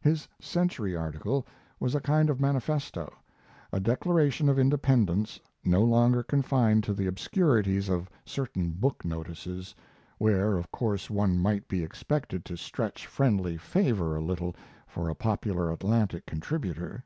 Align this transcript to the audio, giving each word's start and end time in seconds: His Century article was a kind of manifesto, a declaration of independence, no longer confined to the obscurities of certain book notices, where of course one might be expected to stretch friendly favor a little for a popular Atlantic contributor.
His 0.00 0.26
Century 0.40 0.96
article 0.96 1.46
was 1.78 1.94
a 1.94 2.00
kind 2.00 2.28
of 2.28 2.40
manifesto, 2.40 3.08
a 3.70 3.78
declaration 3.78 4.48
of 4.48 4.58
independence, 4.58 5.38
no 5.64 5.80
longer 5.80 6.24
confined 6.24 6.82
to 6.82 6.92
the 6.92 7.06
obscurities 7.06 7.88
of 7.88 8.10
certain 8.24 8.72
book 8.72 9.04
notices, 9.04 9.76
where 10.18 10.56
of 10.56 10.72
course 10.72 11.08
one 11.08 11.38
might 11.38 11.68
be 11.68 11.84
expected 11.84 12.44
to 12.46 12.56
stretch 12.56 13.06
friendly 13.06 13.56
favor 13.56 14.16
a 14.16 14.20
little 14.24 14.56
for 14.88 15.08
a 15.08 15.14
popular 15.14 15.70
Atlantic 15.70 16.26
contributor. 16.26 17.04